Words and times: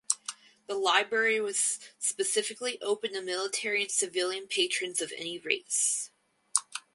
The 0.65 0.73
library 0.73 1.39
was 1.39 1.79
specifically 1.99 2.81
open 2.81 3.13
to 3.13 3.21
military 3.21 3.83
and 3.83 3.91
civilian 3.91 4.47
patrons 4.47 4.99
of 4.99 5.11
any 5.15 5.37
race. 5.37 6.09